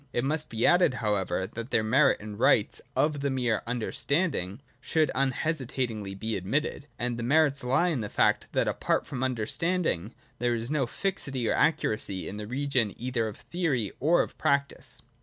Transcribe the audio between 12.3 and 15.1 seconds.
the region either of theory or of practice.